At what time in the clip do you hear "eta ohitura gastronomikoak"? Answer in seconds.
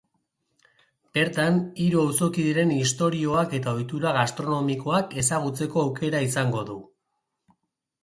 3.59-5.17